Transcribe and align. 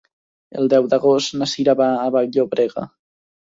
El 0.61 0.71
deu 0.73 0.87
d'agost 0.93 1.37
na 1.43 1.49
Cira 1.53 1.77
va 1.83 1.91
a 2.07 2.09
Vall-llobrega. 2.19 2.89